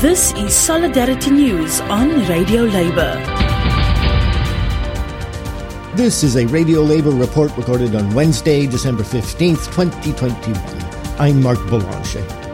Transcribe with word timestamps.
This 0.00 0.34
is 0.34 0.54
Solidarity 0.54 1.30
News 1.30 1.80
on 1.80 2.10
Radio 2.28 2.64
Labour. 2.64 3.14
This 5.96 6.22
is 6.22 6.36
a 6.36 6.44
Radio 6.44 6.82
Labour 6.82 7.12
report 7.12 7.56
recorded 7.56 7.94
on 7.94 8.12
Wednesday, 8.12 8.66
December 8.66 9.04
15th, 9.04 9.64
2021. 9.74 10.54
I'm 11.18 11.42
Mark 11.42 11.58
Boulanger. 11.70 12.45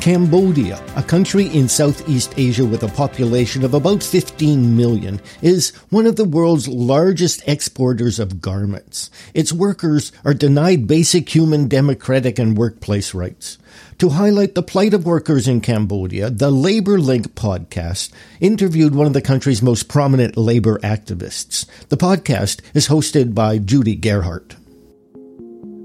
Cambodia, 0.00 0.82
a 0.96 1.02
country 1.02 1.44
in 1.48 1.68
Southeast 1.68 2.32
Asia 2.38 2.64
with 2.64 2.82
a 2.82 2.88
population 2.88 3.62
of 3.66 3.74
about 3.74 4.02
15 4.02 4.74
million, 4.74 5.20
is 5.42 5.76
one 5.90 6.06
of 6.06 6.16
the 6.16 6.24
world's 6.24 6.66
largest 6.66 7.46
exporters 7.46 8.18
of 8.18 8.40
garments. 8.40 9.10
Its 9.34 9.52
workers 9.52 10.10
are 10.24 10.32
denied 10.32 10.86
basic 10.86 11.28
human 11.28 11.68
democratic 11.68 12.38
and 12.38 12.56
workplace 12.56 13.12
rights. 13.12 13.58
To 13.98 14.08
highlight 14.08 14.54
the 14.54 14.62
plight 14.62 14.94
of 14.94 15.04
workers 15.04 15.46
in 15.46 15.60
Cambodia, 15.60 16.30
the 16.30 16.50
Labor 16.50 16.98
Link 16.98 17.34
podcast 17.34 18.10
interviewed 18.40 18.94
one 18.94 19.06
of 19.06 19.12
the 19.12 19.20
country's 19.20 19.60
most 19.60 19.86
prominent 19.86 20.34
labor 20.34 20.78
activists. 20.78 21.66
The 21.90 21.98
podcast 21.98 22.62
is 22.72 22.88
hosted 22.88 23.34
by 23.34 23.58
Judy 23.58 23.98
Gearhart. 23.98 24.56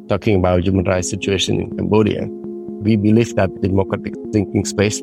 Talking 0.08 0.36
about 0.36 0.64
human 0.64 0.86
rights 0.86 1.10
situation 1.10 1.60
in 1.60 1.76
Cambodia, 1.76 2.30
we 2.82 2.96
believe 2.96 3.36
that 3.36 3.50
democratic 3.62 4.14
thinking 4.32 4.66
space 4.66 5.02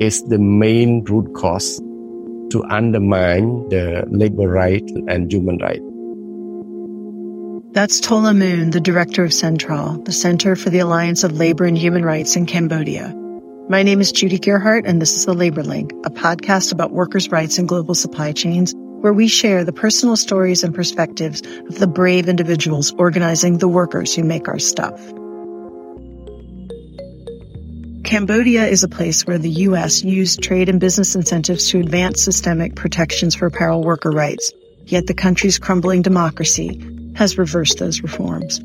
is 0.00 0.22
the 0.24 0.38
main 0.38 1.04
root 1.04 1.32
cause 1.34 1.78
to 2.50 2.64
undermine 2.68 3.68
the 3.68 4.04
labor 4.10 4.48
right 4.48 4.88
and 5.08 5.30
human 5.30 5.58
right. 5.58 5.82
That's 7.72 8.00
Tola 8.00 8.34
Moun, 8.34 8.70
the 8.70 8.80
director 8.80 9.22
of 9.22 9.32
Central, 9.32 10.02
the 10.02 10.12
Center 10.12 10.56
for 10.56 10.70
the 10.70 10.80
Alliance 10.80 11.22
of 11.22 11.32
Labor 11.32 11.64
and 11.64 11.78
Human 11.78 12.04
Rights 12.04 12.34
in 12.34 12.46
Cambodia. 12.46 13.14
My 13.68 13.84
name 13.84 14.00
is 14.00 14.10
Judy 14.10 14.40
Gearhart, 14.40 14.82
and 14.84 15.00
this 15.00 15.14
is 15.14 15.26
the 15.26 15.34
Labor 15.34 15.62
Link, 15.62 15.92
a 16.04 16.10
podcast 16.10 16.72
about 16.72 16.90
workers' 16.90 17.30
rights 17.30 17.58
and 17.58 17.68
global 17.68 17.94
supply 17.94 18.32
chains, 18.32 18.74
where 19.02 19.12
we 19.12 19.28
share 19.28 19.62
the 19.62 19.72
personal 19.72 20.16
stories 20.16 20.64
and 20.64 20.74
perspectives 20.74 21.42
of 21.68 21.78
the 21.78 21.86
brave 21.86 22.28
individuals 22.28 22.92
organizing 22.98 23.58
the 23.58 23.68
workers 23.68 24.12
who 24.12 24.24
make 24.24 24.48
our 24.48 24.58
stuff. 24.58 25.00
Cambodia 28.10 28.66
is 28.66 28.82
a 28.82 28.88
place 28.88 29.24
where 29.24 29.38
the 29.38 29.62
U.S. 29.70 30.02
used 30.02 30.42
trade 30.42 30.68
and 30.68 30.80
business 30.80 31.14
incentives 31.14 31.68
to 31.68 31.78
advance 31.78 32.24
systemic 32.24 32.74
protections 32.74 33.36
for 33.36 33.46
apparel 33.46 33.84
worker 33.84 34.10
rights. 34.10 34.50
Yet 34.84 35.06
the 35.06 35.14
country's 35.14 35.60
crumbling 35.60 36.02
democracy 36.02 36.82
has 37.14 37.38
reversed 37.38 37.78
those 37.78 38.02
reforms. 38.02 38.58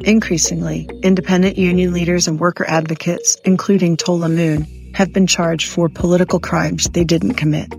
Increasingly, 0.00 0.90
independent 1.04 1.56
union 1.56 1.92
leaders 1.92 2.26
and 2.26 2.40
worker 2.40 2.64
advocates, 2.68 3.36
including 3.44 3.96
Tola 3.96 4.28
Moun, 4.28 4.66
have 4.92 5.12
been 5.12 5.28
charged 5.28 5.68
for 5.68 5.88
political 5.88 6.40
crimes 6.40 6.88
they 6.88 7.04
didn't 7.04 7.34
commit. 7.34 7.72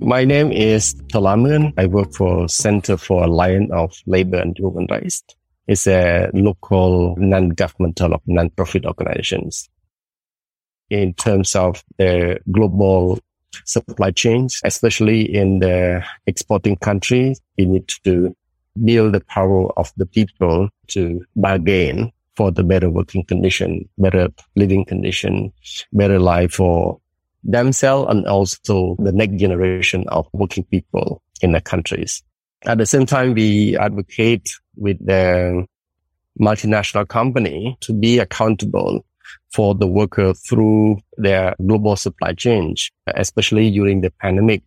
My 0.00 0.24
name 0.24 0.50
is 0.52 0.94
Tola 1.12 1.36
Moun. 1.36 1.74
I 1.76 1.84
work 1.84 2.14
for 2.14 2.48
Center 2.48 2.96
for 2.96 3.24
Alliance 3.24 3.70
of 3.74 3.94
Labor 4.06 4.38
and 4.38 4.56
Human 4.56 4.86
Rights. 4.90 5.22
It's 5.66 5.86
a 5.86 6.30
local 6.34 7.16
non-governmental 7.16 8.14
or 8.14 8.20
non-profit 8.26 8.84
organizations. 8.84 9.68
In 10.90 11.14
terms 11.14 11.54
of 11.54 11.82
the 11.98 12.40
global 12.50 13.20
supply 13.64 14.10
chains, 14.10 14.60
especially 14.64 15.22
in 15.22 15.60
the 15.60 16.04
exporting 16.26 16.76
countries, 16.76 17.40
we 17.56 17.66
need 17.66 17.88
to 18.04 18.34
build 18.84 19.14
the 19.14 19.20
power 19.20 19.70
of 19.78 19.92
the 19.96 20.06
people 20.06 20.68
to 20.88 21.24
bargain 21.36 22.12
for 22.36 22.50
the 22.50 22.64
better 22.64 22.90
working 22.90 23.24
condition, 23.24 23.88
better 23.98 24.28
living 24.56 24.84
condition, 24.84 25.52
better 25.92 26.18
life 26.18 26.54
for 26.54 26.98
themselves 27.44 28.10
and 28.10 28.26
also 28.26 28.96
the 28.98 29.12
next 29.12 29.36
generation 29.36 30.04
of 30.08 30.26
working 30.32 30.64
people 30.64 31.22
in 31.42 31.52
the 31.52 31.60
countries. 31.60 32.22
At 32.64 32.78
the 32.78 32.86
same 32.86 33.06
time, 33.06 33.34
we 33.34 33.76
advocate 33.76 34.50
with 34.76 35.04
the 35.04 35.66
multinational 36.40 37.06
company 37.08 37.76
to 37.80 37.92
be 37.92 38.18
accountable 38.18 39.04
for 39.52 39.74
the 39.74 39.86
worker 39.86 40.32
through 40.34 40.98
their 41.16 41.54
global 41.64 41.96
supply 41.96 42.32
chain, 42.32 42.74
especially 43.14 43.70
during 43.70 44.00
the 44.00 44.10
pandemic. 44.10 44.62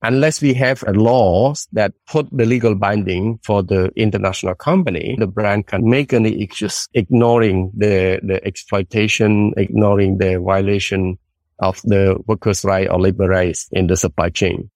Unless 0.00 0.40
we 0.42 0.54
have 0.54 0.84
a 0.86 0.92
laws 0.92 1.66
that 1.72 1.92
put 2.06 2.28
the 2.30 2.46
legal 2.46 2.74
binding 2.74 3.40
for 3.42 3.62
the 3.62 3.90
international 3.96 4.54
company, 4.54 5.16
the 5.18 5.26
brand 5.26 5.66
can 5.66 5.88
make 5.88 6.12
any 6.12 6.42
issues 6.42 6.88
ignoring 6.94 7.72
the, 7.76 8.20
the 8.22 8.44
exploitation, 8.46 9.52
ignoring 9.56 10.18
the 10.18 10.38
violation 10.40 11.18
of 11.58 11.80
the 11.82 12.16
workers' 12.26 12.64
right 12.64 12.88
or 12.88 13.00
labor 13.00 13.28
rights 13.28 13.68
in 13.72 13.88
the 13.88 13.96
supply 13.96 14.28
chain. 14.30 14.70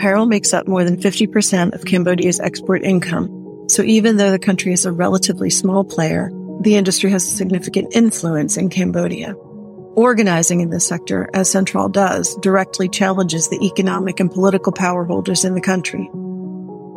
Apparel 0.00 0.24
makes 0.24 0.54
up 0.54 0.66
more 0.66 0.82
than 0.82 0.96
50% 0.96 1.74
of 1.74 1.84
Cambodia's 1.84 2.40
export 2.40 2.82
income. 2.82 3.66
So 3.68 3.82
even 3.82 4.16
though 4.16 4.30
the 4.30 4.38
country 4.38 4.72
is 4.72 4.86
a 4.86 4.92
relatively 4.92 5.50
small 5.50 5.84
player, 5.84 6.30
the 6.62 6.76
industry 6.76 7.10
has 7.10 7.24
a 7.24 7.36
significant 7.36 7.94
influence 7.94 8.56
in 8.56 8.70
Cambodia. 8.70 9.34
Organizing 9.34 10.62
in 10.62 10.70
this 10.70 10.88
sector, 10.88 11.28
as 11.34 11.50
Central 11.50 11.90
does, 11.90 12.34
directly 12.36 12.88
challenges 12.88 13.50
the 13.50 13.62
economic 13.62 14.20
and 14.20 14.30
political 14.30 14.72
power 14.72 15.04
holders 15.04 15.44
in 15.44 15.52
the 15.52 15.60
country. 15.60 16.08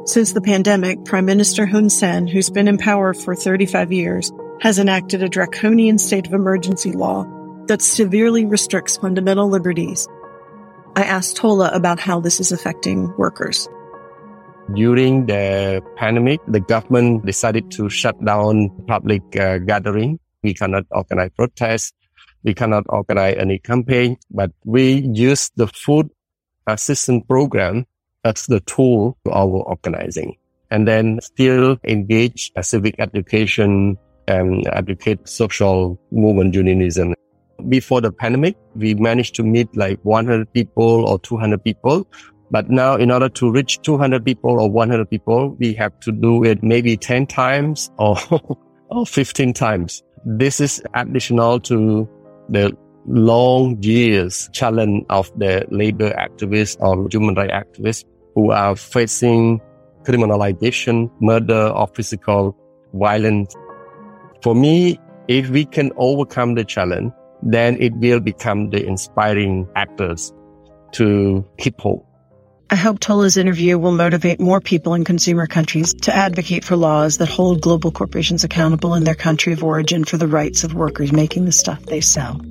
Since 0.05 0.31
the 0.31 0.39
pandemic, 0.39 1.03
Prime 1.03 1.25
Minister 1.25 1.65
Hun 1.65 1.89
Sen, 1.89 2.25
who's 2.25 2.49
been 2.49 2.69
in 2.69 2.77
power 2.77 3.13
for 3.13 3.35
35 3.35 3.91
years, 3.91 4.31
has 4.61 4.79
enacted 4.79 5.21
a 5.21 5.27
draconian 5.27 5.97
state 5.97 6.27
of 6.27 6.33
emergency 6.33 6.93
law 6.93 7.25
that 7.67 7.81
severely 7.81 8.45
restricts 8.45 8.95
fundamental 8.95 9.49
liberties 9.49 10.07
I 10.95 11.03
asked 11.03 11.37
Tola 11.37 11.71
about 11.73 11.99
how 11.99 12.19
this 12.19 12.39
is 12.39 12.51
affecting 12.51 13.11
workers. 13.17 13.67
During 14.73 15.25
the 15.25 15.81
pandemic, 15.95 16.39
the 16.47 16.59
government 16.59 17.25
decided 17.25 17.71
to 17.71 17.89
shut 17.89 18.23
down 18.23 18.69
public 18.87 19.21
uh, 19.35 19.57
gathering. 19.57 20.19
We 20.43 20.53
cannot 20.53 20.85
organize 20.91 21.31
protests. 21.35 21.93
We 22.43 22.53
cannot 22.53 22.85
organize 22.89 23.35
any 23.39 23.57
campaign, 23.57 24.17
but 24.29 24.51
we 24.65 25.01
use 25.13 25.49
the 25.55 25.67
food 25.67 26.09
assistance 26.67 27.23
program 27.27 27.85
as 28.23 28.45
the 28.45 28.59
tool 28.61 29.17
to 29.25 29.31
our 29.31 29.63
organizing 29.65 30.37
and 30.69 30.87
then 30.87 31.19
still 31.21 31.77
engage 31.83 32.51
civic 32.61 32.95
education 32.99 33.97
and 34.27 34.67
advocate 34.67 35.27
social 35.27 35.99
movement 36.11 36.53
unionism 36.53 37.13
before 37.69 38.01
the 38.01 38.11
pandemic, 38.11 38.55
we 38.75 38.95
managed 38.95 39.35
to 39.35 39.43
meet 39.43 39.75
like 39.75 39.99
100 40.03 40.51
people 40.53 41.07
or 41.07 41.19
200 41.19 41.63
people. 41.63 42.07
But 42.51 42.69
now 42.69 42.95
in 42.95 43.11
order 43.11 43.29
to 43.29 43.51
reach 43.51 43.81
200 43.81 44.23
people 44.23 44.59
or 44.59 44.69
100 44.69 45.09
people, 45.09 45.55
we 45.59 45.73
have 45.73 45.97
to 46.01 46.11
do 46.11 46.43
it 46.43 46.61
maybe 46.61 46.97
10 46.97 47.27
times 47.27 47.89
or, 47.97 48.17
or 48.89 49.05
15 49.05 49.53
times. 49.53 50.03
This 50.25 50.59
is 50.59 50.81
additional 50.93 51.59
to 51.61 52.07
the 52.49 52.77
long 53.05 53.81
years 53.81 54.49
challenge 54.53 55.05
of 55.09 55.31
the 55.37 55.65
labor 55.69 56.11
activists 56.11 56.77
or 56.79 57.07
human 57.11 57.35
rights 57.35 57.53
activists 57.53 58.05
who 58.35 58.51
are 58.51 58.75
facing 58.75 59.59
criminalization, 60.03 61.09
murder 61.21 61.69
or 61.69 61.87
physical 61.87 62.55
violence. 62.93 63.55
For 64.41 64.55
me, 64.55 64.99
if 65.27 65.49
we 65.49 65.65
can 65.65 65.91
overcome 65.97 66.55
the 66.55 66.65
challenge, 66.65 67.11
then 67.45 67.81
it 67.81 67.93
will 67.95 68.19
become 68.19 68.69
the 68.69 68.85
inspiring 68.85 69.67
actors 69.75 70.33
to 70.93 71.45
keep 71.57 71.79
hope. 71.79 72.07
I 72.69 72.75
hope 72.75 72.99
Tola's 72.99 73.37
interview 73.37 73.77
will 73.77 73.91
motivate 73.91 74.39
more 74.39 74.59
people 74.59 74.95
in 74.95 75.03
consumer 75.03 75.45
countries 75.45 75.93
to 75.93 76.15
advocate 76.15 76.63
for 76.63 76.75
laws 76.75 77.17
that 77.17 77.29
hold 77.29 77.61
global 77.61 77.91
corporations 77.91 78.43
accountable 78.43 78.95
in 78.95 79.03
their 79.03 79.13
country 79.13 79.53
of 79.53 79.63
origin 79.63 80.05
for 80.05 80.17
the 80.17 80.27
rights 80.27 80.63
of 80.63 80.73
workers 80.73 81.11
making 81.11 81.45
the 81.45 81.51
stuff 81.51 81.85
they 81.85 82.01
sell. 82.01 82.41